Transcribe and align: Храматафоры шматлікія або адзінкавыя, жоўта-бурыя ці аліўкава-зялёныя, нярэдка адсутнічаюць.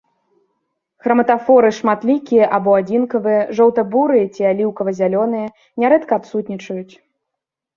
Храматафоры 1.07 1.69
шматлікія 1.79 2.45
або 2.59 2.71
адзінкавыя, 2.79 3.41
жоўта-бурыя 3.59 4.25
ці 4.39 4.49
аліўкава-зялёныя, 4.53 5.47
нярэдка 5.85 6.13
адсутнічаюць. 6.23 6.91